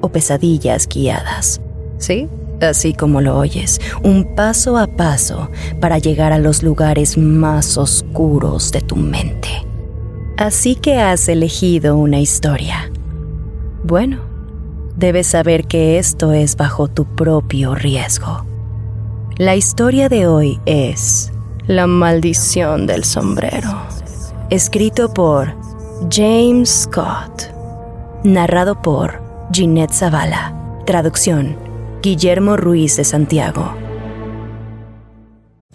[0.00, 1.60] o pesadillas guiadas.
[1.98, 2.28] ¿Sí?
[2.60, 5.48] Así como lo oyes, un paso a paso
[5.80, 9.48] para llegar a los lugares más oscuros de tu mente.
[10.36, 12.90] Así que has elegido una historia.
[13.84, 14.20] Bueno,
[14.96, 18.44] debes saber que esto es bajo tu propio riesgo.
[19.36, 21.32] La historia de hoy es
[21.68, 23.70] La maldición del sombrero,
[24.50, 25.54] escrito por
[26.10, 27.52] James Scott,
[28.24, 30.52] narrado por Ginette Zavala.
[30.84, 31.56] Traducción.
[32.02, 33.87] Guillermo Ruiz de Santiago.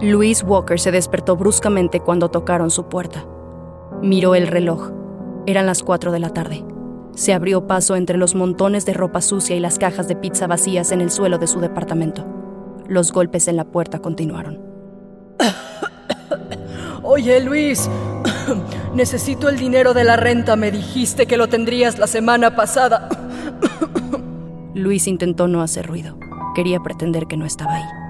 [0.00, 3.24] Louise Walker se despertó bruscamente cuando tocaron su puerta.
[4.02, 4.90] Miró el reloj.
[5.46, 6.64] Eran las 4 de la tarde.
[7.14, 10.90] Se abrió paso entre los montones de ropa sucia y las cajas de pizza vacías
[10.90, 12.26] en el suelo de su departamento.
[12.88, 14.60] Los golpes en la puerta continuaron.
[17.02, 17.88] Oye, Luis,
[18.94, 20.56] necesito el dinero de la renta.
[20.56, 23.08] Me dijiste que lo tendrías la semana pasada.
[24.74, 26.18] Luis intentó no hacer ruido.
[26.56, 28.03] Quería pretender que no estaba ahí.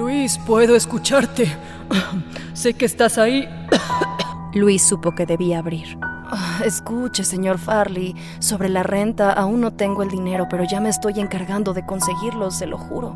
[0.00, 1.54] Luis, puedo escucharte.
[2.54, 3.46] Sé que estás ahí.
[4.54, 5.98] Luis supo que debía abrir.
[6.64, 11.20] Escuche, señor Farley, sobre la renta aún no tengo el dinero, pero ya me estoy
[11.20, 13.14] encargando de conseguirlo, se lo juro.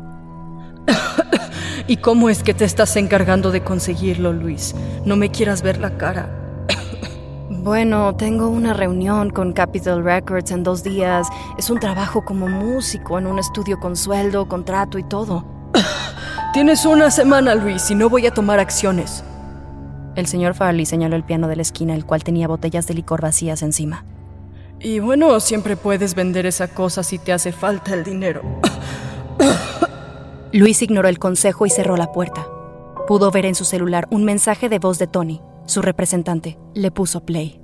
[1.87, 4.75] ¿Y cómo es que te estás encargando de conseguirlo, Luis?
[5.05, 6.29] No me quieras ver la cara.
[7.49, 11.27] Bueno, tengo una reunión con Capitol Records en dos días.
[11.57, 15.45] Es un trabajo como músico en un estudio con sueldo, contrato y todo.
[16.55, 19.25] Tienes una semana, Luis, y no voy a tomar acciones.
[20.15, 23.19] El señor Farley señaló el piano de la esquina, el cual tenía botellas de licor
[23.19, 24.05] vacías encima.
[24.79, 28.41] Y bueno, siempre puedes vender esa cosa si te hace falta el dinero.
[30.53, 32.47] Luis ignoró el consejo y cerró la puerta.
[33.05, 36.57] Pudo ver en su celular un mensaje de voz de Tony, su representante.
[36.73, 37.59] Le puso play.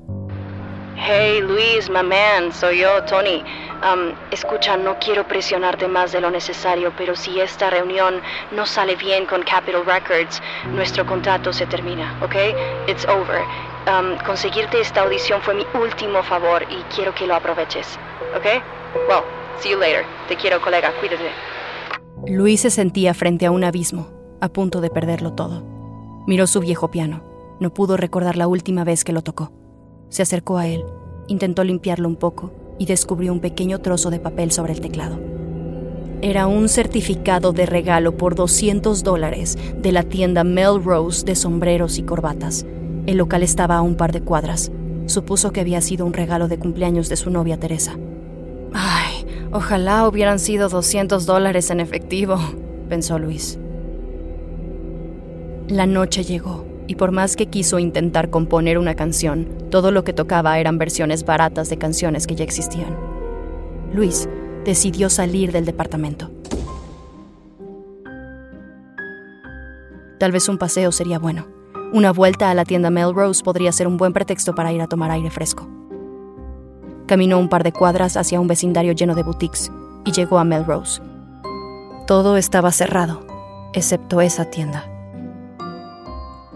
[1.03, 3.43] Hey Luis, my man, soy yo, Tony.
[3.81, 8.95] Um, escucha, no quiero presionarte más de lo necesario, pero si esta reunión no sale
[8.95, 10.39] bien con Capitol Records,
[10.75, 12.35] nuestro contrato se termina, ¿ok?
[12.87, 13.41] It's over.
[13.87, 17.97] Um, conseguirte esta audición fue mi último favor y quiero que lo aproveches,
[18.37, 18.63] ¿ok?
[19.09, 19.23] Well,
[19.59, 20.05] see you later.
[20.27, 21.31] Te quiero, colega, cuídate.
[22.27, 24.07] Luis se sentía frente a un abismo,
[24.39, 25.63] a punto de perderlo todo.
[26.27, 27.23] Miró su viejo piano.
[27.59, 29.51] No pudo recordar la última vez que lo tocó.
[30.11, 30.83] Se acercó a él,
[31.29, 35.17] intentó limpiarlo un poco y descubrió un pequeño trozo de papel sobre el teclado.
[36.21, 42.03] Era un certificado de regalo por 200 dólares de la tienda Melrose de sombreros y
[42.03, 42.65] corbatas.
[43.05, 44.69] El local estaba a un par de cuadras.
[45.05, 47.97] Supuso que había sido un regalo de cumpleaños de su novia Teresa.
[48.73, 52.35] Ay, ojalá hubieran sido 200 dólares en efectivo,
[52.89, 53.57] pensó Luis.
[55.69, 60.11] La noche llegó, y por más que quiso intentar componer una canción, todo lo que
[60.11, 62.97] tocaba eran versiones baratas de canciones que ya existían.
[63.93, 64.27] Luis
[64.65, 66.29] decidió salir del departamento.
[70.19, 71.47] Tal vez un paseo sería bueno.
[71.93, 75.11] Una vuelta a la tienda Melrose podría ser un buen pretexto para ir a tomar
[75.11, 75.69] aire fresco.
[77.07, 79.71] Caminó un par de cuadras hacia un vecindario lleno de boutiques
[80.03, 81.01] y llegó a Melrose.
[82.05, 83.25] Todo estaba cerrado,
[83.73, 84.90] excepto esa tienda.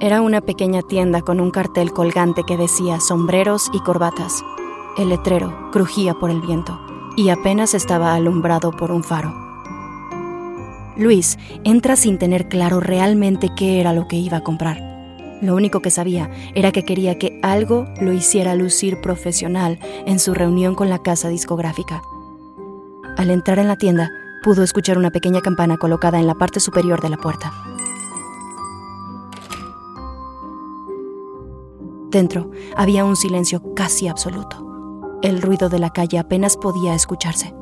[0.02, 4.44] Era una pequeña tienda con un cartel colgante que decía sombreros y corbatas.
[4.98, 6.78] El letrero crujía por el viento
[7.16, 9.34] y apenas estaba alumbrado por un faro.
[10.98, 14.82] Luis entra sin tener claro realmente qué era lo que iba a comprar.
[15.42, 20.34] Lo único que sabía era que quería que algo lo hiciera lucir profesional en su
[20.34, 22.02] reunión con la casa discográfica.
[23.18, 24.12] Al entrar en la tienda,
[24.44, 27.54] pudo escuchar una pequeña campana colocada en la parte superior de la puerta.
[32.16, 35.20] Dentro había un silencio casi absoluto.
[35.22, 37.54] El ruido de la calle apenas podía escucharse.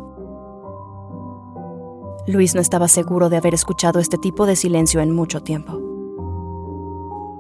[2.28, 5.82] Luis no estaba seguro de haber escuchado este tipo de silencio en mucho tiempo.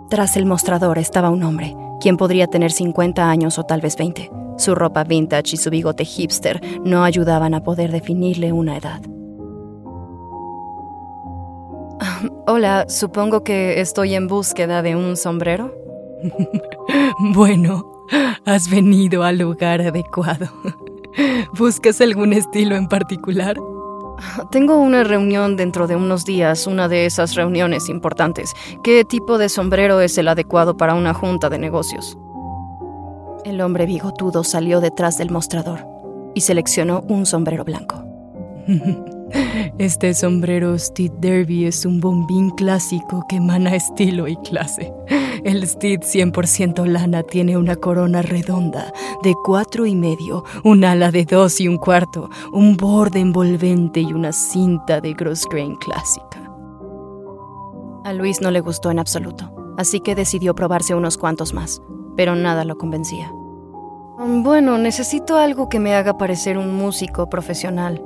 [0.10, 4.32] Tras el mostrador estaba un hombre, quien podría tener 50 años o tal vez 20.
[4.58, 9.04] Su ropa vintage y su bigote hipster no ayudaban a poder definirle una edad.
[12.48, 15.83] Hola, supongo que estoy en búsqueda de un sombrero.
[17.34, 18.06] bueno,
[18.46, 20.48] has venido al lugar adecuado.
[21.58, 23.58] ¿Buscas algún estilo en particular?
[24.52, 28.54] Tengo una reunión dentro de unos días, una de esas reuniones importantes.
[28.84, 32.18] ¿Qué tipo de sombrero es el adecuado para una junta de negocios?
[33.44, 35.86] El hombre bigotudo salió detrás del mostrador
[36.34, 38.04] y seleccionó un sombrero blanco.
[39.78, 44.94] Este sombrero Steed Derby es un bombín clásico que emana estilo y clase.
[45.44, 48.94] El Steed 100% lana tiene una corona redonda
[49.24, 54.14] de cuatro y medio, un ala de dos y un cuarto, un borde envolvente y
[54.14, 56.52] una cinta de grain clásica.
[58.06, 61.82] A Luis no le gustó en absoluto, así que decidió probarse unos cuantos más,
[62.16, 63.32] pero nada lo convencía.
[64.18, 68.02] Bueno, necesito algo que me haga parecer un músico profesional.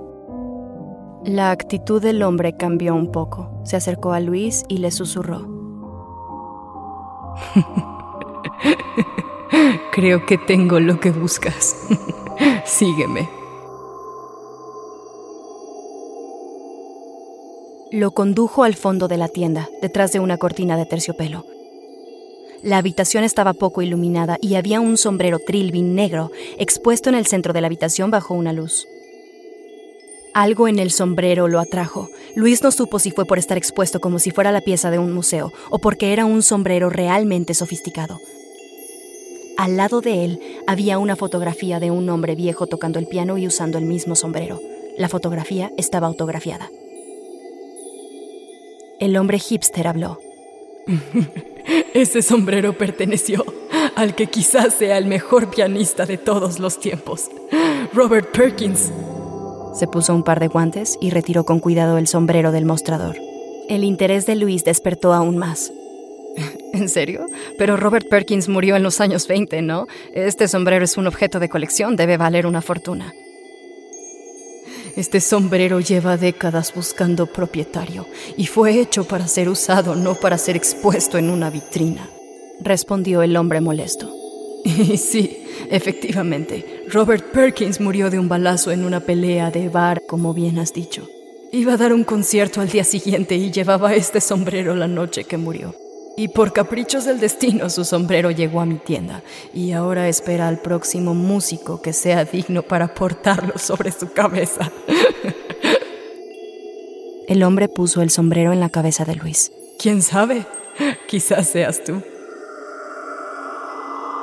[1.27, 3.61] La actitud del hombre cambió un poco.
[3.65, 5.45] Se acercó a Luis y le susurró.
[9.91, 11.75] Creo que tengo lo que buscas.
[12.65, 13.27] Sígueme.
[17.91, 21.43] Lo condujo al fondo de la tienda, detrás de una cortina de terciopelo.
[22.63, 27.51] La habitación estaba poco iluminada y había un sombrero trilby negro expuesto en el centro
[27.51, 28.87] de la habitación bajo una luz.
[30.37, 32.11] Algo en el sombrero lo atrajo.
[32.35, 35.11] Luis no supo si fue por estar expuesto como si fuera la pieza de un
[35.11, 38.19] museo o porque era un sombrero realmente sofisticado.
[39.57, 43.47] Al lado de él había una fotografía de un hombre viejo tocando el piano y
[43.47, 44.61] usando el mismo sombrero.
[44.95, 46.69] La fotografía estaba autografiada.
[48.99, 50.19] El hombre hipster habló.
[51.95, 53.43] Ese sombrero perteneció
[53.95, 57.31] al que quizás sea el mejor pianista de todos los tiempos,
[57.91, 58.91] Robert Perkins.
[59.77, 63.15] Se puso un par de guantes y retiró con cuidado el sombrero del mostrador.
[63.69, 65.71] El interés de Luis despertó aún más.
[66.73, 67.27] ¿En serio?
[67.59, 69.85] Pero Robert Perkins murió en los años 20, ¿no?
[70.15, 73.13] Este sombrero es un objeto de colección, debe valer una fortuna.
[74.95, 80.55] Este sombrero lleva décadas buscando propietario y fue hecho para ser usado, no para ser
[80.55, 82.09] expuesto en una vitrina,
[82.61, 84.11] respondió el hombre molesto.
[84.65, 90.33] Y sí, efectivamente, Robert Perkins murió de un balazo en una pelea de bar, como
[90.33, 91.07] bien has dicho.
[91.51, 95.37] Iba a dar un concierto al día siguiente y llevaba este sombrero la noche que
[95.37, 95.73] murió.
[96.17, 99.21] Y por caprichos del destino su sombrero llegó a mi tienda
[99.53, 104.71] y ahora espera al próximo músico que sea digno para portarlo sobre su cabeza.
[107.27, 109.51] El hombre puso el sombrero en la cabeza de Luis.
[109.77, 110.45] ¿Quién sabe?
[111.07, 112.01] Quizás seas tú.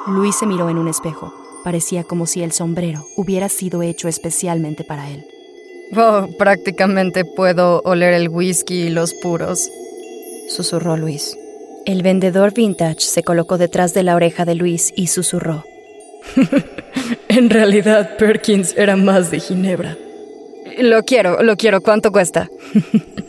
[0.07, 1.33] Luis se miró en un espejo.
[1.65, 5.27] Parecía como si el sombrero hubiera sido hecho especialmente para él.
[5.97, 9.71] Oh, prácticamente puedo oler el whisky y los puros,
[10.49, 11.39] susurró Luis.
[11.87, 15.65] El vendedor vintage se colocó detrás de la oreja de Luis y susurró.
[17.29, 19.97] en realidad, Perkins era más de Ginebra.
[20.79, 21.81] Lo quiero, lo quiero.
[21.81, 22.51] ¿Cuánto cuesta?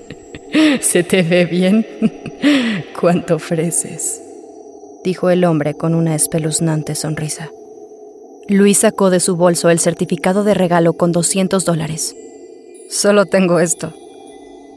[0.81, 1.85] ¿Se te ve bien?
[2.99, 4.24] ¿Cuánto ofreces?
[5.05, 7.51] Dijo el hombre con una espeluznante sonrisa.
[8.49, 12.15] Luis sacó de su bolso el certificado de regalo con 200 dólares.
[12.89, 13.93] Solo tengo esto.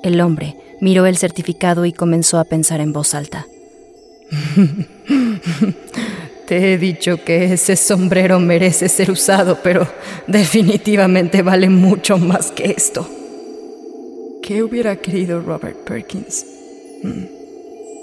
[0.03, 3.47] El hombre miró el certificado y comenzó a pensar en voz alta.
[6.47, 9.89] Te he dicho que ese sombrero merece ser usado, pero
[10.27, 13.09] definitivamente vale mucho más que esto.
[14.43, 16.45] ¿Qué hubiera querido Robert Perkins?
[17.03, 17.25] Hmm,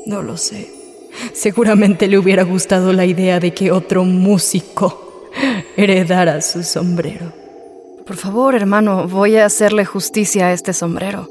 [0.08, 0.85] no lo sé.
[1.34, 5.30] Seguramente le hubiera gustado la idea de que otro músico
[5.78, 7.34] heredara su sombrero.
[8.06, 11.30] Por favor, hermano, voy a hacerle justicia a este sombrero.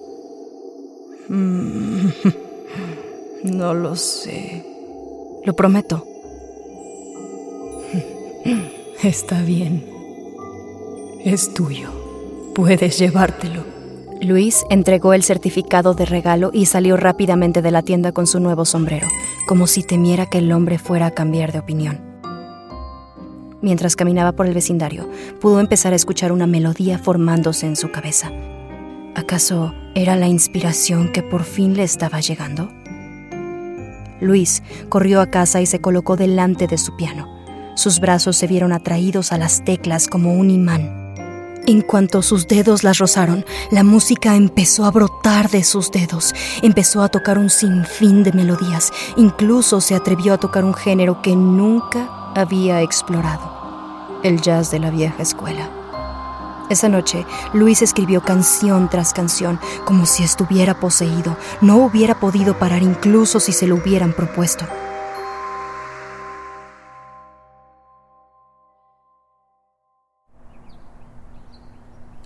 [1.28, 2.08] Mm,
[3.44, 4.64] no lo sé.
[5.44, 6.06] Lo prometo.
[9.02, 9.84] Está bien.
[11.24, 11.90] Es tuyo.
[12.54, 13.73] Puedes llevártelo.
[14.24, 18.64] Luis entregó el certificado de regalo y salió rápidamente de la tienda con su nuevo
[18.64, 19.06] sombrero,
[19.46, 22.00] como si temiera que el hombre fuera a cambiar de opinión.
[23.60, 25.08] Mientras caminaba por el vecindario,
[25.40, 28.30] pudo empezar a escuchar una melodía formándose en su cabeza.
[29.14, 32.70] ¿Acaso era la inspiración que por fin le estaba llegando?
[34.20, 37.28] Luis corrió a casa y se colocó delante de su piano.
[37.74, 41.03] Sus brazos se vieron atraídos a las teclas como un imán.
[41.66, 47.02] En cuanto sus dedos las rozaron, la música empezó a brotar de sus dedos, empezó
[47.02, 52.32] a tocar un sinfín de melodías, incluso se atrevió a tocar un género que nunca
[52.34, 55.70] había explorado, el jazz de la vieja escuela.
[56.68, 61.36] Esa noche, Luis escribió canción tras canción, como si estuviera poseído.
[61.62, 64.66] No hubiera podido parar incluso si se lo hubieran propuesto.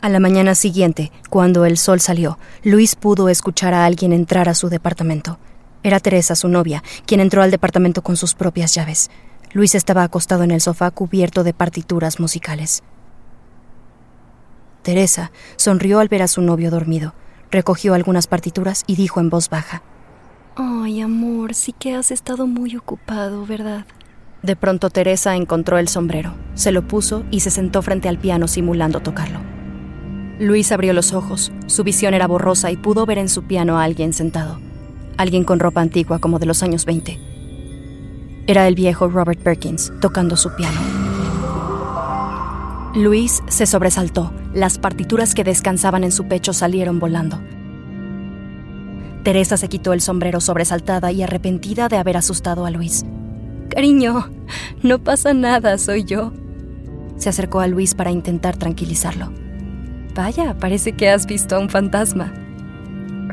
[0.09, 4.55] A la mañana siguiente, cuando el sol salió, Luis pudo escuchar a alguien entrar a
[4.55, 5.39] su departamento.
[5.83, 9.11] Era Teresa, su novia, quien entró al departamento con sus propias llaves.
[9.53, 12.83] Luis estaba acostado en el sofá cubierto de partituras musicales.
[14.81, 17.13] Teresa sonrió al ver a su novio dormido,
[17.51, 19.83] recogió algunas partituras y dijo en voz baja,
[20.57, 23.85] Ay, amor, sí que has estado muy ocupado, ¿verdad?
[24.43, 28.49] De pronto Teresa encontró el sombrero, se lo puso y se sentó frente al piano
[28.49, 29.58] simulando tocarlo.
[30.39, 33.83] Luis abrió los ojos, su visión era borrosa y pudo ver en su piano a
[33.83, 34.61] alguien sentado,
[35.17, 37.19] alguien con ropa antigua como de los años 20.
[38.47, 40.81] Era el viejo Robert Perkins tocando su piano.
[42.95, 44.33] Luis se sobresaltó.
[44.55, 47.39] Las partituras que descansaban en su pecho salieron volando.
[49.25, 53.05] Teresa se quitó el sombrero sobresaltada y arrepentida de haber asustado a Luis.
[53.69, 54.31] Cariño,
[54.83, 56.33] no pasa nada, soy yo.
[57.17, 59.48] Se acercó a Luis para intentar tranquilizarlo.
[60.19, 62.35] Vaya, parece que has visto a un fantasma.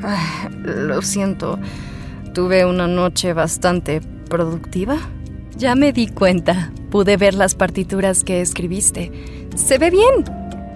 [0.04, 1.58] Ah, lo siento,
[2.32, 4.98] tuve una noche bastante productiva.
[5.58, 6.72] Ya me di cuenta.
[6.92, 9.12] Pude ver las partituras que escribiste.
[9.56, 10.26] Se ve bien,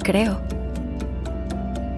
[0.02, 0.42] creo.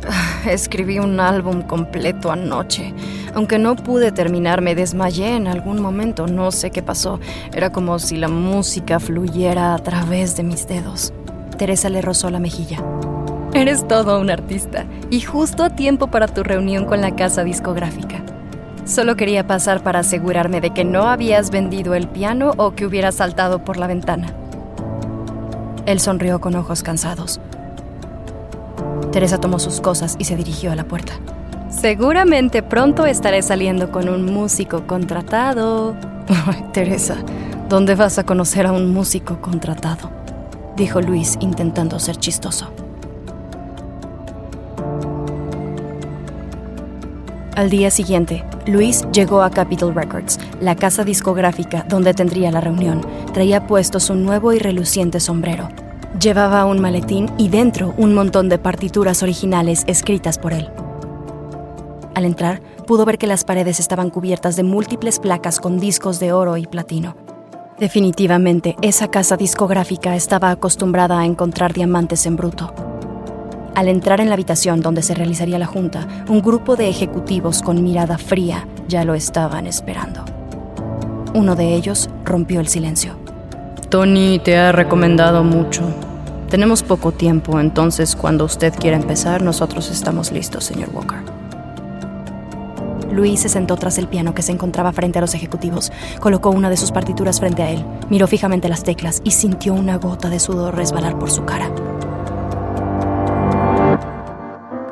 [0.10, 2.94] Ah, escribí un álbum completo anoche.
[3.34, 6.28] Aunque no pude terminar, me desmayé en algún momento.
[6.28, 7.22] No sé qué pasó.
[7.54, 11.14] Era como si la música fluyera a través de mis dedos.
[11.58, 12.84] Teresa le rozó la mejilla.
[13.54, 18.24] Eres todo un artista y justo a tiempo para tu reunión con la casa discográfica.
[18.86, 23.16] Solo quería pasar para asegurarme de que no habías vendido el piano o que hubieras
[23.16, 24.34] saltado por la ventana.
[25.86, 27.42] Él sonrió con ojos cansados.
[29.12, 31.14] Teresa tomó sus cosas y se dirigió a la puerta.
[31.70, 35.96] Seguramente pronto estaré saliendo con un músico contratado.
[36.72, 37.18] Teresa,
[37.68, 40.10] ¿dónde vas a conocer a un músico contratado?
[40.78, 42.72] Dijo Luis intentando ser chistoso.
[47.62, 53.06] Al día siguiente, Luis llegó a Capitol Records, la casa discográfica donde tendría la reunión.
[53.36, 55.70] Traía puesto su nuevo y reluciente sombrero.
[56.20, 60.72] Llevaba un maletín y dentro un montón de partituras originales escritas por él.
[62.16, 66.34] Al entrar, pudo ver que las paredes estaban cubiertas de múltiples placas con discos de
[66.34, 67.16] oro y platino.
[67.78, 72.91] Definitivamente, esa casa discográfica estaba acostumbrada a encontrar diamantes en bruto.
[73.74, 77.82] Al entrar en la habitación donde se realizaría la junta, un grupo de ejecutivos con
[77.84, 80.26] mirada fría ya lo estaban esperando.
[81.34, 83.16] Uno de ellos rompió el silencio.
[83.90, 85.84] Tony te ha recomendado mucho.
[86.50, 91.20] Tenemos poco tiempo, entonces cuando usted quiera empezar, nosotros estamos listos, señor Walker.
[93.10, 96.70] Luis se sentó tras el piano que se encontraba frente a los ejecutivos, colocó una
[96.70, 100.40] de sus partituras frente a él, miró fijamente las teclas y sintió una gota de
[100.40, 101.72] sudor resbalar por su cara.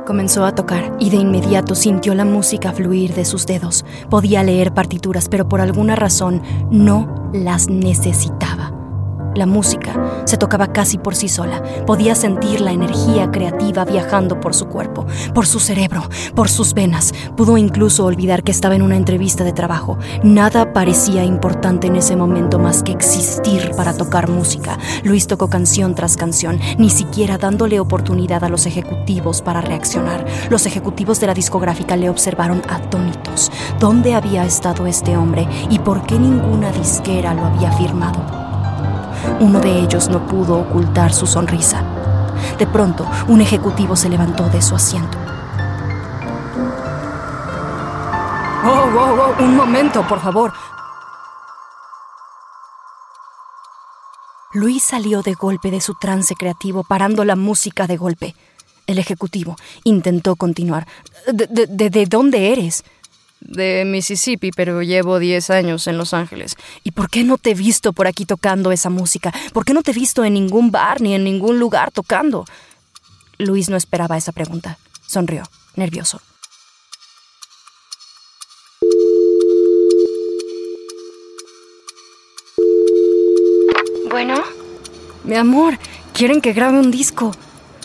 [0.10, 3.86] Comenzó a tocar y de inmediato sintió la música fluir de sus dedos.
[4.10, 8.49] Podía leer partituras, pero por alguna razón no las necesitaba.
[9.36, 11.62] La música se tocaba casi por sí sola.
[11.86, 16.03] Podía sentir la energía creativa viajando por su cuerpo, por su cerebro,
[16.36, 17.13] por sus venas.
[17.38, 19.98] Pudo incluso olvidar que estaba en una entrevista de trabajo.
[20.24, 24.77] Nada parecía importante en ese momento más que existir para tocar música.
[25.03, 30.25] Luis tocó canción tras canción, ni siquiera dándole oportunidad a los ejecutivos para reaccionar.
[30.50, 33.51] Los ejecutivos de la discográfica le observaron atónitos.
[33.79, 38.49] ¿Dónde había estado este hombre y por qué ninguna disquera lo había firmado?
[39.39, 41.81] Uno de ellos no pudo ocultar su sonrisa.
[42.58, 45.17] De pronto, un ejecutivo se levantó de su asiento.
[48.65, 49.43] ¡Oh, oh, oh!
[49.43, 50.51] Un momento, por favor.
[54.51, 58.36] Luis salió de golpe de su trance creativo, parando la música de golpe.
[58.88, 59.55] El ejecutivo
[59.86, 60.86] intentó continuar.
[61.31, 62.84] ¿De, de, de dónde eres?
[63.41, 66.55] De Mississippi, pero llevo 10 años en Los Ángeles.
[66.84, 69.34] ¿Y por qué no te he visto por aquí tocando esa música?
[69.53, 72.46] ¿Por qué no te he visto en ningún bar ni en ningún lugar tocando?
[73.38, 74.77] Luis no esperaba esa pregunta.
[75.08, 75.43] Sonrió,
[75.75, 76.22] nervioso.
[84.10, 84.43] Bueno.
[85.24, 85.77] Mi amor,
[86.13, 87.31] quieren que grabe un disco.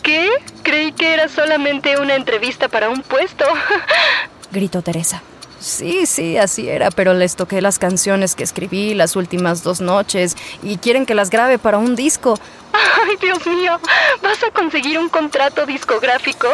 [0.03, 0.29] ¿Qué?
[0.63, 3.45] Creí que era solamente una entrevista para un puesto.
[4.51, 5.21] Gritó Teresa.
[5.65, 10.37] Sí, sí, así era, pero les toqué las canciones que escribí las últimas dos noches
[10.61, 12.37] y quieren que las grabe para un disco.
[12.71, 13.79] Ay, Dios mío,
[14.21, 16.47] ¿vas a conseguir un contrato discográfico?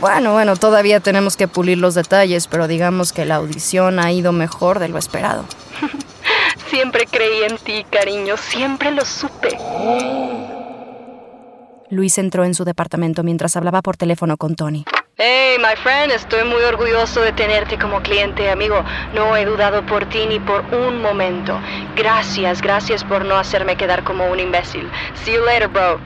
[0.00, 4.32] Bueno, bueno, todavía tenemos que pulir los detalles, pero digamos que la audición ha ido
[4.32, 5.44] mejor de lo esperado.
[6.70, 9.58] Siempre creí en ti, cariño, siempre lo supe.
[11.90, 14.86] Luis entró en su departamento mientras hablaba por teléfono con Tony.
[15.22, 18.82] Hey, my friend, estoy muy orgulloso de tenerte como cliente, amigo.
[19.14, 21.60] No he dudado por ti ni por un momento.
[21.94, 24.88] Gracias, gracias por no hacerme quedar como un imbécil.
[25.22, 26.00] See you later, bro.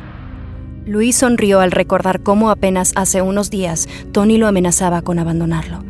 [0.85, 5.85] Luis sonrió al recordar cómo apenas hace unos días Tony lo amenazaba con abandonarlo.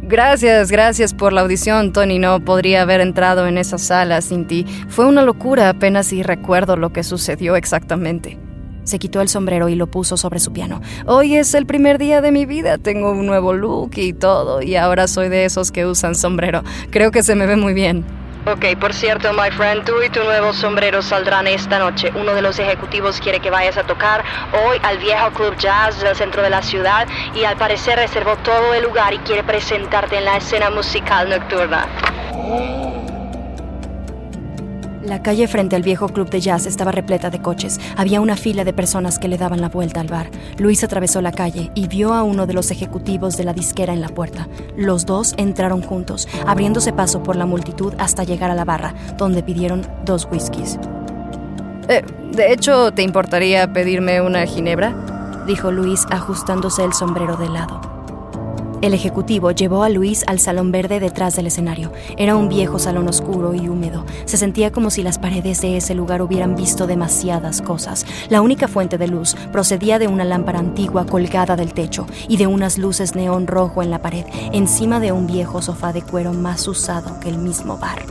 [0.00, 2.18] Gracias, gracias por la audición, Tony.
[2.18, 4.64] No podría haber entrado en esa sala sin ti.
[4.88, 8.38] Fue una locura apenas si recuerdo lo que sucedió exactamente.
[8.88, 10.80] Se quitó el sombrero y lo puso sobre su piano.
[11.04, 14.76] Hoy es el primer día de mi vida, tengo un nuevo look y todo, y
[14.76, 16.62] ahora soy de esos que usan sombrero.
[16.90, 18.06] Creo que se me ve muy bien.
[18.46, 22.10] Ok, por cierto, my friend, tú y tu nuevo sombrero saldrán esta noche.
[22.18, 24.24] Uno de los ejecutivos quiere que vayas a tocar
[24.66, 28.72] hoy al viejo Club Jazz del centro de la ciudad y al parecer reservó todo
[28.72, 31.86] el lugar y quiere presentarte en la escena musical nocturna.
[35.08, 37.80] La calle frente al viejo club de jazz estaba repleta de coches.
[37.96, 40.30] Había una fila de personas que le daban la vuelta al bar.
[40.58, 44.02] Luis atravesó la calle y vio a uno de los ejecutivos de la disquera en
[44.02, 44.48] la puerta.
[44.76, 49.42] Los dos entraron juntos, abriéndose paso por la multitud hasta llegar a la barra, donde
[49.42, 50.78] pidieron dos whiskies.
[51.88, 54.94] Eh, de hecho, ¿te importaría pedirme una ginebra?
[55.46, 57.97] dijo Luis ajustándose el sombrero de lado.
[58.80, 61.90] El ejecutivo llevó a Luis al salón verde detrás del escenario.
[62.16, 64.06] Era un viejo salón oscuro y húmedo.
[64.24, 68.06] Se sentía como si las paredes de ese lugar hubieran visto demasiadas cosas.
[68.28, 72.46] La única fuente de luz procedía de una lámpara antigua colgada del techo y de
[72.46, 76.68] unas luces neón rojo en la pared, encima de un viejo sofá de cuero más
[76.68, 78.02] usado que el mismo bar.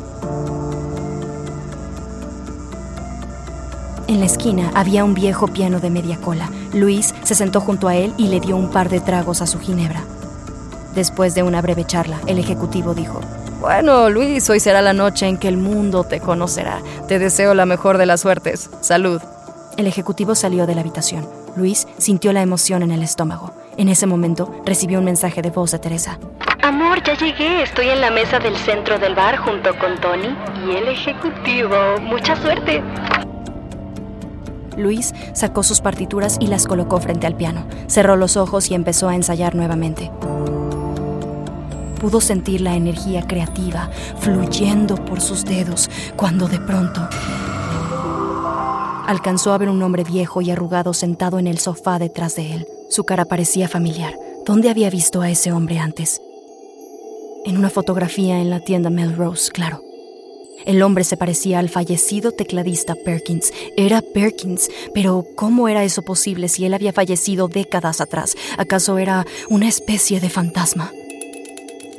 [4.07, 6.49] En la esquina había un viejo piano de media cola.
[6.73, 9.59] Luis se sentó junto a él y le dio un par de tragos a su
[9.59, 10.03] ginebra.
[10.97, 13.21] Después de una breve charla, el ejecutivo dijo,
[13.59, 16.81] Bueno, Luis, hoy será la noche en que el mundo te conocerá.
[17.07, 18.71] Te deseo la mejor de las suertes.
[18.81, 19.21] Salud.
[19.77, 21.29] El ejecutivo salió de la habitación.
[21.55, 23.53] Luis sintió la emoción en el estómago.
[23.77, 26.17] En ese momento recibió un mensaje de voz de Teresa.
[26.63, 27.61] Amor, ya llegué.
[27.61, 31.75] Estoy en la mesa del centro del bar junto con Tony y el ejecutivo.
[32.01, 32.81] Mucha suerte.
[34.75, 37.67] Luis sacó sus partituras y las colocó frente al piano.
[37.85, 40.09] Cerró los ojos y empezó a ensayar nuevamente
[41.99, 47.07] pudo sentir la energía creativa fluyendo por sus dedos cuando de pronto
[49.07, 52.67] alcanzó a ver un hombre viejo y arrugado sentado en el sofá detrás de él.
[52.89, 54.13] Su cara parecía familiar.
[54.45, 56.21] ¿Dónde había visto a ese hombre antes?
[57.45, 59.81] En una fotografía en la tienda Melrose, claro.
[60.65, 63.53] El hombre se parecía al fallecido tecladista Perkins.
[63.77, 68.35] Era Perkins, pero ¿cómo era eso posible si él había fallecido décadas atrás?
[68.57, 70.91] ¿Acaso era una especie de fantasma?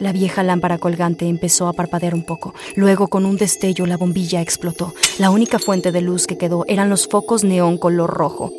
[0.01, 2.55] La vieja lámpara colgante empezó a parpadear un poco.
[2.77, 4.95] Luego, con un destello, la bombilla explotó.
[5.19, 8.53] La única fuente de luz que quedó eran los focos neón color rojo.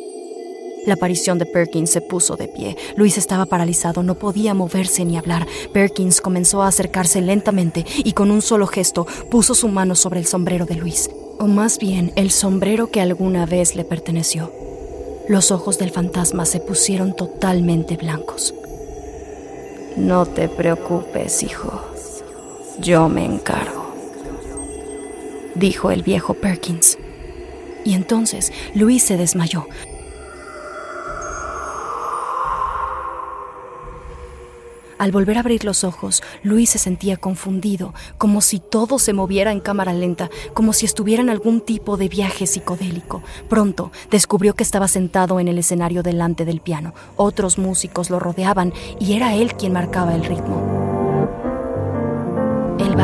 [0.86, 2.76] La aparición de Perkins se puso de pie.
[2.96, 5.46] Luis estaba paralizado, no podía moverse ni hablar.
[5.72, 10.26] Perkins comenzó a acercarse lentamente y con un solo gesto puso su mano sobre el
[10.26, 14.52] sombrero de Luis, o más bien el sombrero que alguna vez le perteneció.
[15.28, 18.54] Los ojos del fantasma se pusieron totalmente blancos.
[19.96, 21.82] No te preocupes, hijo.
[22.78, 23.94] Yo me encargo,
[25.54, 26.98] dijo el viejo Perkins.
[27.84, 29.66] Y entonces Luis se desmayó.
[35.00, 39.50] Al volver a abrir los ojos, Luis se sentía confundido, como si todo se moviera
[39.50, 43.22] en cámara lenta, como si estuviera en algún tipo de viaje psicodélico.
[43.48, 46.92] Pronto descubrió que estaba sentado en el escenario delante del piano.
[47.16, 50.79] Otros músicos lo rodeaban y era él quien marcaba el ritmo.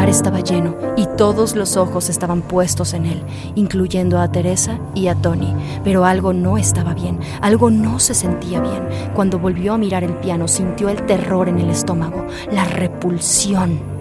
[0.04, 3.22] Estaba lleno y todos los ojos estaban puestos en él,
[3.54, 5.54] incluyendo a Teresa y a Tony.
[5.85, 8.88] Pero algo no estaba bien, algo no se sentía bien.
[9.14, 13.95] Cuando volvió a mirar el piano, sintió el terror en el estómago, la repulsión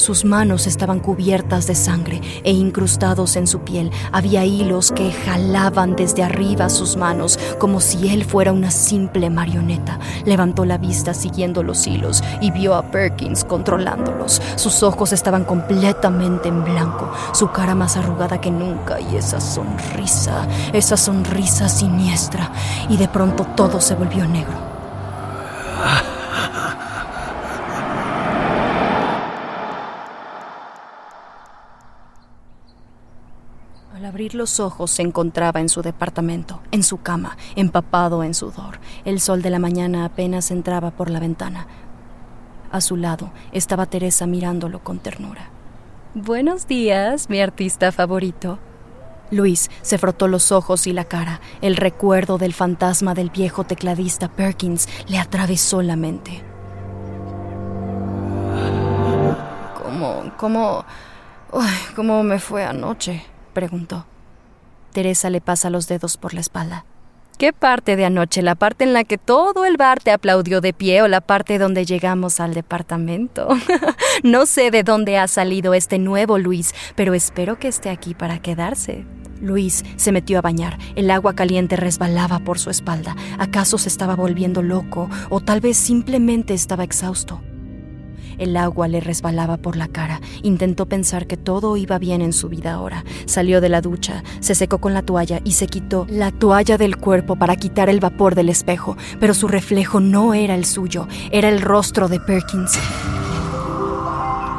[0.00, 3.90] sus manos estaban cubiertas de sangre e incrustados en su piel.
[4.12, 9.98] Había hilos que jalaban desde arriba sus manos como si él fuera una simple marioneta.
[10.24, 14.40] Levantó la vista siguiendo los hilos y vio a Perkins controlándolos.
[14.56, 20.48] Sus ojos estaban completamente en blanco, su cara más arrugada que nunca y esa sonrisa,
[20.72, 22.50] esa sonrisa siniestra.
[22.88, 24.69] Y de pronto todo se volvió negro.
[34.20, 38.78] Abrir los ojos se encontraba en su departamento, en su cama, empapado en sudor.
[39.06, 41.66] El sol de la mañana apenas entraba por la ventana.
[42.70, 45.48] A su lado estaba Teresa mirándolo con ternura.
[46.12, 48.58] Buenos días, mi artista favorito.
[49.30, 51.40] Luis se frotó los ojos y la cara.
[51.62, 56.42] El recuerdo del fantasma del viejo tecladista Perkins le atravesó la mente.
[59.82, 60.84] ¿Cómo, cómo,
[61.96, 63.24] cómo me fue anoche?
[63.54, 64.09] preguntó.
[64.90, 66.84] Teresa le pasa los dedos por la espalda.
[67.40, 68.42] ¿Qué parte de anoche?
[68.42, 71.58] ¿La parte en la que todo el bar te aplaudió de pie o la parte
[71.58, 73.48] donde llegamos al departamento?
[74.22, 78.40] no sé de dónde ha salido este nuevo Luis, pero espero que esté aquí para
[78.40, 79.06] quedarse.
[79.40, 80.78] Luis se metió a bañar.
[80.96, 83.16] El agua caliente resbalaba por su espalda.
[83.38, 87.40] ¿Acaso se estaba volviendo loco o tal vez simplemente estaba exhausto?
[88.38, 90.20] El agua le resbalaba por la cara.
[90.42, 93.04] Intentó pensar que todo iba bien en su vida ahora.
[93.26, 96.96] Salió de la ducha, se secó con la toalla y se quitó la toalla del
[96.96, 101.48] cuerpo para quitar el vapor del espejo, pero su reflejo no era el suyo, era
[101.48, 102.78] el rostro de Perkins.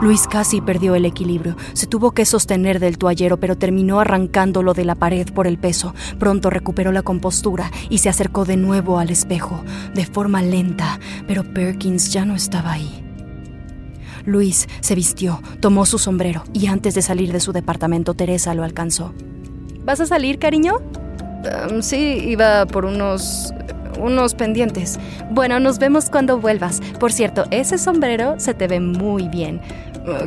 [0.02, 1.56] Luis casi perdió el equilibrio.
[1.74, 5.94] Se tuvo que sostener del toallero, pero terminó arrancándolo de la pared por el peso.
[6.18, 11.44] Pronto recuperó la compostura y se acercó de nuevo al espejo, de forma lenta, pero
[11.44, 13.11] Perkins ya no estaba ahí.
[14.26, 18.64] Luis se vistió, tomó su sombrero y antes de salir de su departamento Teresa lo
[18.64, 19.14] alcanzó.
[19.84, 20.76] ¿Vas a salir, cariño?
[21.44, 23.54] Em, sí, iba por unos
[24.00, 25.00] unos pendientes.
[25.30, 26.82] Bueno, nos vemos cuando vuelvas.
[27.00, 29.62] Por cierto, ese sombrero se te ve muy bien.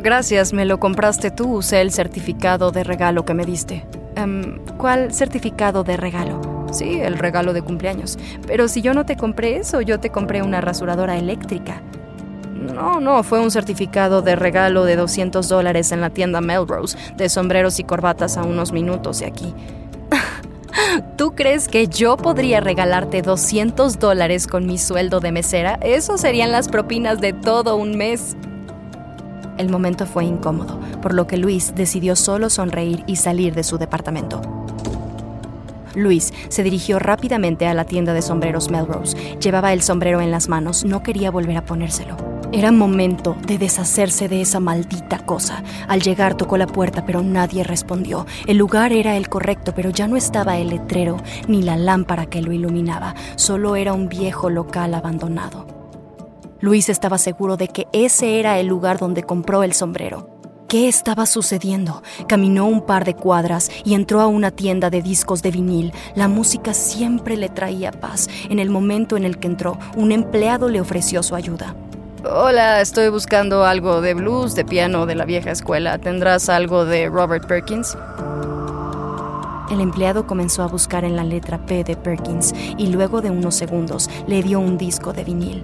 [0.01, 1.55] Gracias, me lo compraste tú.
[1.57, 3.85] Usé el certificado de regalo que me diste.
[4.15, 6.67] Em, ¿Cuál certificado de regalo?
[6.71, 8.17] Sí, el regalo de cumpleaños.
[8.47, 11.81] Pero si yo no te compré eso, yo te compré una rasuradora eléctrica.
[12.73, 17.29] No, no, fue un certificado de regalo de 200 dólares en la tienda Melrose, de
[17.29, 19.53] sombreros y corbatas a unos minutos de aquí.
[21.17, 25.79] ¿Tú crees que yo podría regalarte 200 dólares con mi sueldo de mesera?
[25.81, 28.35] Eso serían las propinas de todo un mes.
[29.57, 33.77] El momento fue incómodo, por lo que Luis decidió solo sonreír y salir de su
[33.77, 34.41] departamento.
[35.95, 39.15] Luis se dirigió rápidamente a la tienda de sombreros Melrose.
[39.39, 42.34] Llevaba el sombrero en las manos, no quería volver a ponérselo.
[42.55, 45.61] Era momento de deshacerse de esa maldita cosa.
[45.89, 48.25] Al llegar tocó la puerta, pero nadie respondió.
[48.47, 51.17] El lugar era el correcto, pero ya no estaba el letrero
[51.49, 53.13] ni la lámpara que lo iluminaba.
[53.35, 55.67] Solo era un viejo local abandonado.
[56.61, 60.29] Luis estaba seguro de que ese era el lugar donde compró el sombrero.
[60.69, 62.03] ¿Qué estaba sucediendo?
[62.25, 65.91] Caminó un par de cuadras y entró a una tienda de discos de vinil.
[66.15, 68.29] La música siempre le traía paz.
[68.49, 71.75] En el momento en el que entró, un empleado le ofreció su ayuda.
[72.27, 75.99] Hola, estoy buscando algo de blues, de piano de la vieja escuela.
[75.99, 77.95] ¿Tendrás algo de Robert Perkins?
[79.69, 83.53] El empleado comenzó a buscar en la letra P de Perkins y luego de unos
[83.53, 85.63] segundos le dio un disco de vinil.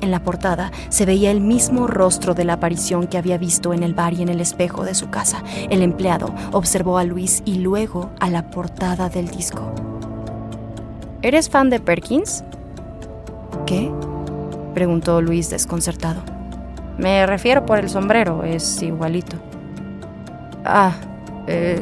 [0.00, 3.84] En la portada se veía el mismo rostro de la aparición que había visto en
[3.84, 5.44] el bar y en el espejo de su casa.
[5.68, 9.72] El empleado observó a Luis y luego a la portada del disco.
[11.22, 12.42] ¿Eres fan de Perkins?
[13.64, 13.92] ¿Qué?
[14.70, 16.22] Preguntó Luis desconcertado.
[16.98, 19.36] Me refiero por el sombrero, es igualito.
[20.64, 20.92] Ah,
[21.46, 21.80] eh,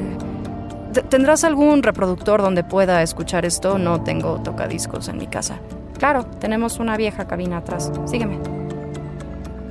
[1.09, 3.79] ¿tendrás algún reproductor donde pueda escuchar esto?
[3.79, 5.59] No tengo tocadiscos en mi casa.
[5.99, 7.91] Claro, tenemos una vieja cabina atrás.
[8.07, 8.58] Sígueme.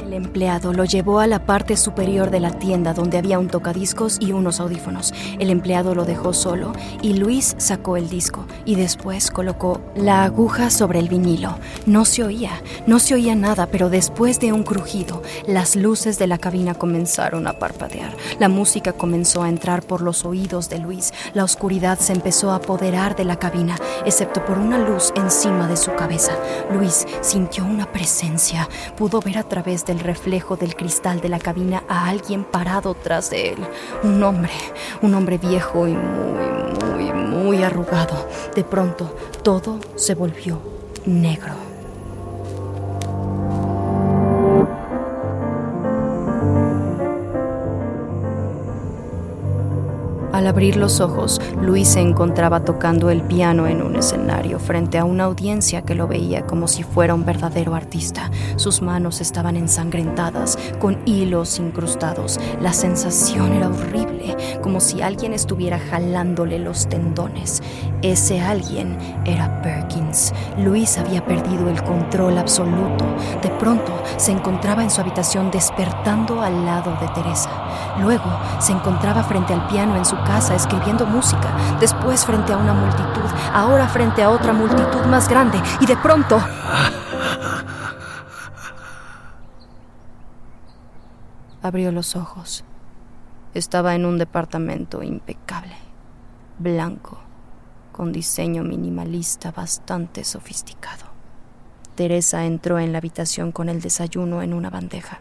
[0.08, 4.20] El empleado lo llevó a la parte superior de la tienda donde había un tocadiscos
[4.22, 5.13] y unos audífonos.
[5.38, 10.70] El empleado lo dejó solo y Luis sacó el disco y después colocó la aguja
[10.70, 11.58] sobre el vinilo.
[11.86, 16.28] No se oía, no se oía nada, pero después de un crujido, las luces de
[16.28, 18.15] la cabina comenzaron a parpadear.
[18.39, 21.12] La música comenzó a entrar por los oídos de Luis.
[21.34, 25.76] La oscuridad se empezó a apoderar de la cabina, excepto por una luz encima de
[25.76, 26.32] su cabeza.
[26.72, 28.70] Luis sintió una presencia.
[28.96, 32.94] Pudo ver a través de el reflejo del cristal de la cabina a alguien parado
[32.94, 33.58] tras de él.
[34.04, 34.52] Un hombre,
[35.02, 38.28] un hombre viejo y muy, muy, muy arrugado.
[38.56, 40.60] De pronto, todo se volvió
[41.06, 41.67] negro.
[50.48, 55.04] Al abrir los ojos, Luis se encontraba tocando el piano en un escenario frente a
[55.04, 58.32] una audiencia que lo veía como si fuera un verdadero artista.
[58.56, 62.40] Sus manos estaban ensangrentadas, con hilos incrustados.
[62.62, 67.62] La sensación era horrible, como si alguien estuviera jalándole los tendones.
[68.02, 70.34] Ese alguien era Perkins.
[70.58, 73.04] Luis había perdido el control absoluto.
[73.42, 77.50] De pronto se encontraba en su habitación despertando al lado de Teresa.
[78.00, 78.30] Luego
[78.60, 83.30] se encontraba frente al piano en su casa escribiendo música, después frente a una multitud,
[83.54, 86.39] ahora frente a otra multitud más grande y de pronto...
[91.63, 92.63] Abrió los ojos.
[93.56, 95.76] Estaba en un departamento impecable,
[96.60, 97.17] blanco,
[97.91, 101.06] con diseño minimalista bastante sofisticado.
[101.95, 105.19] Teresa entró en la habitación con el desayuno en una bandeja.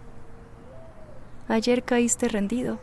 [1.48, 2.79] Ayer caíste rendido,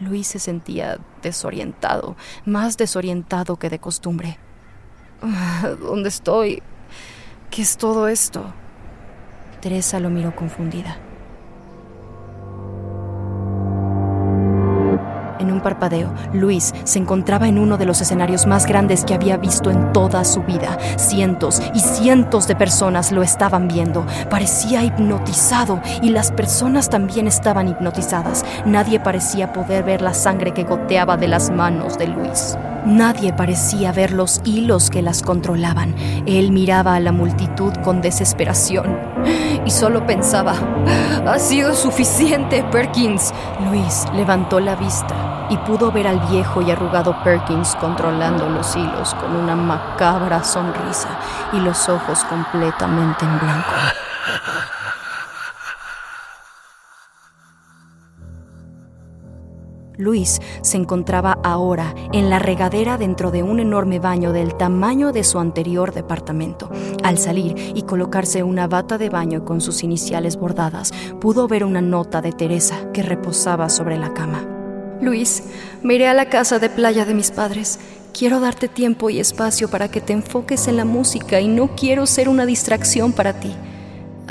[0.00, 4.38] Luis se sentía desorientado, más desorientado que de costumbre.
[5.22, 6.62] Ah, ¿Dónde estoy?
[7.50, 8.52] ¿Qué es todo esto?
[9.60, 10.98] Teresa lo miró confundida.
[16.32, 20.24] Luis se encontraba en uno de los escenarios más grandes que había visto en toda
[20.24, 20.78] su vida.
[20.96, 24.06] Cientos y cientos de personas lo estaban viendo.
[24.30, 28.44] Parecía hipnotizado y las personas también estaban hipnotizadas.
[28.64, 32.56] Nadie parecía poder ver la sangre que goteaba de las manos de Luis.
[32.86, 35.96] Nadie parecía ver los hilos que las controlaban.
[36.26, 38.96] Él miraba a la multitud con desesperación
[39.64, 40.54] y solo pensaba,
[41.26, 43.34] ha sido suficiente, Perkins.
[43.68, 49.14] Luis levantó la vista y pudo ver al viejo y arrugado Perkins controlando los hilos
[49.14, 51.08] con una macabra sonrisa
[51.52, 53.70] y los ojos completamente en blanco.
[59.98, 65.24] Luis se encontraba ahora en la regadera dentro de un enorme baño del tamaño de
[65.24, 66.70] su anterior departamento.
[67.02, 71.80] Al salir y colocarse una bata de baño con sus iniciales bordadas, pudo ver una
[71.80, 74.55] nota de Teresa que reposaba sobre la cama.
[75.00, 75.42] Luis,
[75.82, 77.78] me iré a la casa de playa de mis padres.
[78.16, 82.06] Quiero darte tiempo y espacio para que te enfoques en la música y no quiero
[82.06, 83.54] ser una distracción para ti.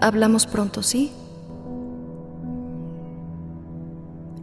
[0.01, 1.11] Hablamos pronto, ¿sí?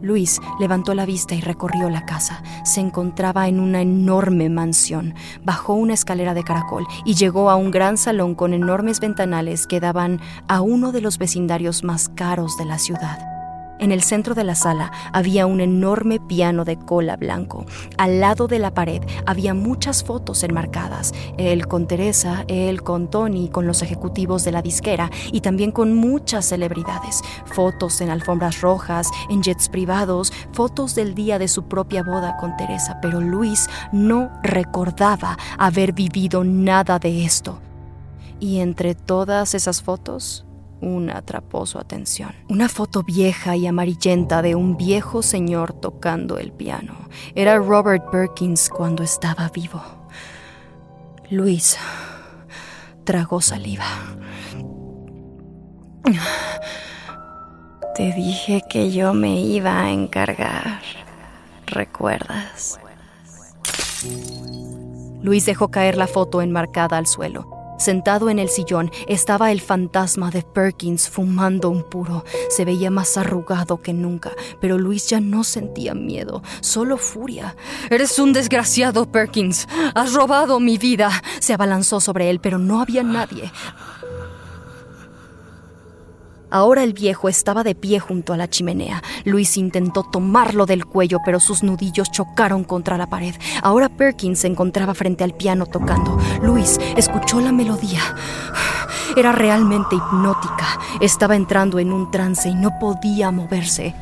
[0.01, 2.43] Luis levantó la vista y recorrió la casa.
[2.65, 5.15] Se encontraba en una enorme mansión.
[5.43, 9.79] Bajó una escalera de caracol y llegó a un gran salón con enormes ventanales que
[9.79, 13.32] daban a uno de los vecindarios más caros de la ciudad.
[13.83, 17.65] En el centro de la sala había un enorme piano de cola blanco.
[17.97, 21.13] Al lado de la pared había muchas fotos enmarcadas.
[21.37, 25.93] Él con Teresa, él con Tony, con los ejecutivos de la disquera y también con
[25.97, 27.23] muchas celebridades.
[27.43, 32.55] Fotos en alfombras rojas, en jets privados, fotos del día de su propia boda con
[32.55, 32.99] Teresa.
[33.01, 37.59] Pero Luis no recordaba haber vivido nada de esto.
[38.39, 40.45] Y entre todas esas fotos
[40.83, 42.33] una atrapó su atención.
[42.49, 47.09] Una foto vieja y amarillenta de un viejo señor tocando el piano.
[47.35, 49.81] Era Robert Perkins cuando estaba vivo.
[51.29, 51.77] Luis
[53.03, 53.85] tragó saliva.
[57.95, 60.81] Te dije que yo me iba a encargar.
[61.67, 62.79] ¿Recuerdas?
[65.21, 67.52] Luis dejó caer la foto enmarcada al suelo.
[67.77, 72.23] Sentado en el sillón estaba el fantasma de Perkins fumando un puro.
[72.49, 74.31] Se veía más arrugado que nunca,
[74.61, 77.55] pero Luis ya no sentía miedo, solo furia.
[77.89, 79.67] Eres un desgraciado, Perkins.
[79.95, 81.11] Has robado mi vida.
[81.39, 83.51] Se abalanzó sobre él, pero no había nadie.
[86.53, 89.01] Ahora el viejo estaba de pie junto a la chimenea.
[89.25, 93.33] Luis intentó tomarlo del cuello, pero sus nudillos chocaron contra la pared.
[93.63, 96.19] Ahora Perkins se encontraba frente al piano tocando.
[96.43, 98.01] Luis escuchó la melodía.
[99.15, 100.79] Era realmente hipnótica.
[100.99, 103.93] Estaba entrando en un trance y no podía moverse.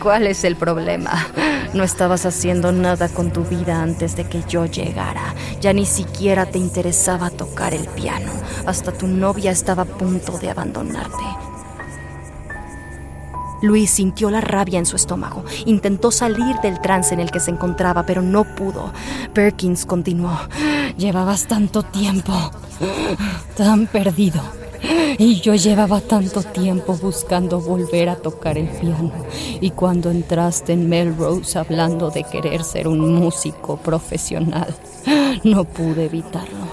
[0.00, 1.26] ¿Cuál es el problema?
[1.74, 5.34] No estabas haciendo nada con tu vida antes de que yo llegara.
[5.60, 8.30] Ya ni siquiera te interesaba tocar el piano.
[8.66, 11.47] Hasta tu novia estaba a punto de abandonarte.
[13.62, 15.44] Luis sintió la rabia en su estómago.
[15.66, 18.92] Intentó salir del trance en el que se encontraba, pero no pudo.
[19.32, 20.38] Perkins continuó.
[20.96, 22.32] Llevabas tanto tiempo,
[23.56, 24.40] tan perdido.
[25.18, 29.12] Y yo llevaba tanto tiempo buscando volver a tocar el piano.
[29.60, 34.74] Y cuando entraste en Melrose hablando de querer ser un músico profesional,
[35.44, 36.68] no pude evitarlo.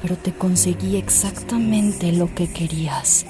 [0.00, 3.26] Pero te conseguí exactamente lo que querías.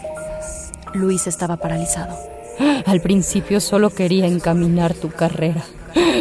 [0.93, 2.38] Luis estaba paralizado.
[2.87, 5.65] Al principio solo quería encaminar tu carrera,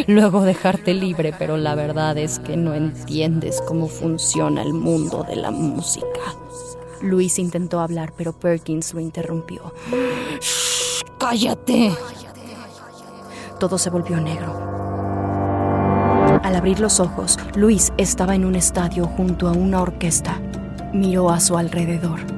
[0.06, 5.36] luego dejarte libre, pero la verdad es que no entiendes cómo funciona el mundo de
[5.36, 6.06] la música.
[7.02, 9.72] Luis intentó hablar, pero Perkins lo interrumpió.
[10.40, 11.92] Shh, ¡Cállate!
[13.58, 14.78] Todo se volvió negro.
[16.42, 20.40] Al abrir los ojos, Luis estaba en un estadio junto a una orquesta.
[20.92, 22.37] Miró a su alrededor.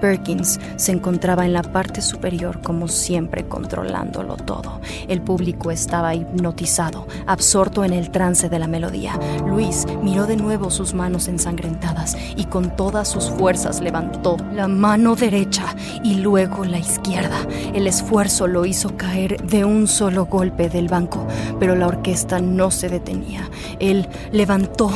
[0.00, 4.80] Perkins se encontraba en la parte superior como siempre controlándolo todo.
[5.08, 9.18] El público estaba hipnotizado, absorto en el trance de la melodía.
[9.46, 15.16] Luis miró de nuevo sus manos ensangrentadas y con todas sus fuerzas levantó la mano
[15.16, 17.38] derecha y luego la izquierda.
[17.74, 21.26] El esfuerzo lo hizo caer de un solo golpe del banco,
[21.58, 23.48] pero la orquesta no se detenía.
[23.78, 24.90] Él levantó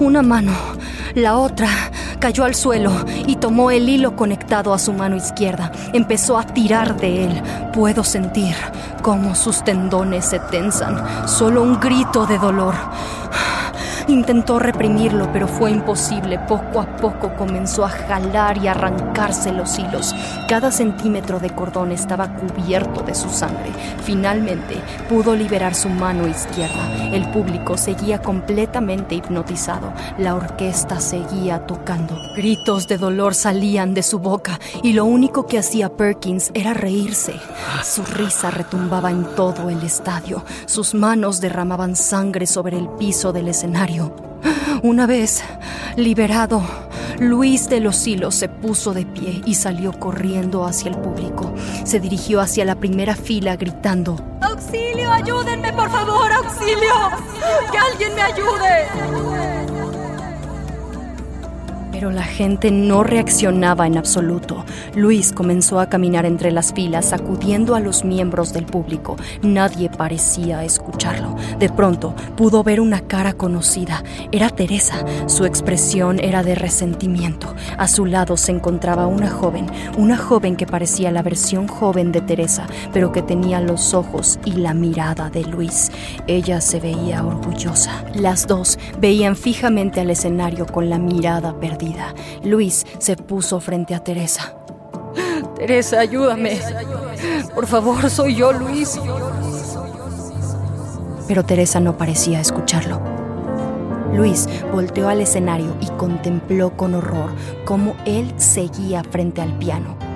[0.00, 0.52] una mano,
[1.14, 1.68] la otra
[2.18, 2.92] cayó al suelo
[3.26, 5.72] y tomó el hilo conectado a su mano izquierda.
[5.92, 7.42] Empezó a tirar de él.
[7.72, 8.54] Puedo sentir
[9.02, 11.28] cómo sus tendones se tensan.
[11.28, 12.74] Solo un grito de dolor.
[14.08, 16.38] Intentó reprimirlo, pero fue imposible.
[16.38, 20.14] Poco a poco comenzó a jalar y arrancarse los hilos.
[20.48, 23.70] Cada centímetro de cordón estaba cubierto de su sangre.
[24.02, 24.76] Finalmente
[25.10, 27.12] pudo liberar su mano izquierda.
[27.12, 29.92] El público seguía completamente hipnotizado.
[30.16, 32.16] La orquesta seguía tocando.
[32.34, 37.34] Gritos de dolor salían de su boca y lo único que hacía Perkins era reírse.
[37.84, 40.44] Su risa retumbaba en todo el estadio.
[40.64, 43.97] Sus manos derramaban sangre sobre el piso del escenario.
[44.82, 45.42] Una vez
[45.96, 46.62] liberado,
[47.18, 51.52] Luis de los Hilos se puso de pie y salió corriendo hacia el público.
[51.84, 55.10] Se dirigió hacia la primera fila gritando, ¡Auxilio!
[55.10, 56.32] ¡Ayúdenme, por favor!
[56.32, 56.94] ¡Auxilio!
[57.72, 59.57] ¡Que alguien me ayude!
[61.98, 64.64] Pero la gente no reaccionaba en absoluto.
[64.94, 69.16] Luis comenzó a caminar entre las filas, sacudiendo a los miembros del público.
[69.42, 71.34] Nadie parecía escucharlo.
[71.58, 74.04] De pronto pudo ver una cara conocida.
[74.30, 75.04] Era Teresa.
[75.26, 77.52] Su expresión era de resentimiento.
[77.76, 82.20] A su lado se encontraba una joven, una joven que parecía la versión joven de
[82.20, 85.90] Teresa, pero que tenía los ojos y la mirada de Luis.
[86.28, 88.04] Ella se veía orgullosa.
[88.14, 91.87] Las dos veían fijamente al escenario con la mirada perdida.
[92.42, 94.54] Luis se puso frente a Teresa.
[95.56, 96.60] Teresa, ayúdame.
[97.54, 98.98] Por favor, soy yo, Luis.
[101.26, 103.00] Pero Teresa no parecía escucharlo.
[104.14, 107.30] Luis volteó al escenario y contempló con horror
[107.64, 110.07] cómo él seguía frente al piano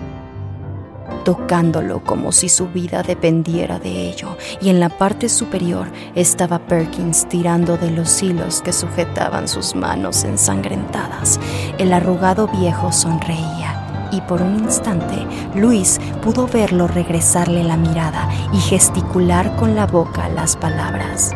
[1.25, 7.29] tocándolo como si su vida dependiera de ello, y en la parte superior estaba Perkins
[7.29, 11.41] tirando de los hilos que sujetaban sus manos ensangrentadas.
[11.79, 18.59] El arrugado viejo sonreía, y por un instante Luis pudo verlo regresarle la mirada y
[18.59, 21.33] gesticular con la boca las palabras.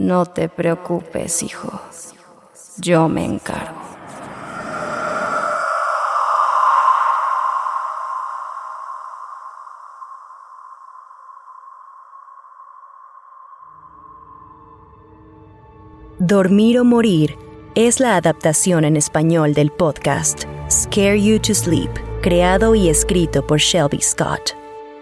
[0.00, 1.80] No te preocupes, hijo.
[2.78, 3.81] Yo me encargo.
[16.24, 17.36] Dormir o Morir
[17.74, 21.90] es la adaptación en español del podcast Scare You to Sleep,
[22.22, 24.52] creado y escrito por Shelby Scott.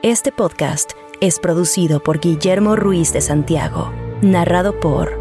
[0.02, 5.20] Este podcast es producido por Guillermo Ruiz de Santiago, narrado por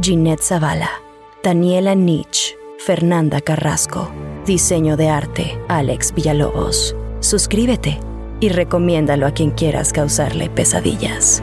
[0.00, 1.02] Ginette Zavala,
[1.42, 4.12] Daniela Nietzsche, Fernanda Carrasco,
[4.46, 6.94] diseño de arte Alex Villalobos.
[7.18, 7.98] Suscríbete
[8.38, 11.42] y recomiéndalo a quien quieras causarle pesadillas.